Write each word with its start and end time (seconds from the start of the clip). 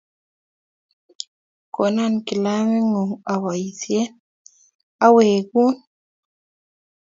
Konon 1.75 2.13
kilaming'ung 2.25 3.11
apoisye, 3.33 4.01
awegun. 5.05 5.73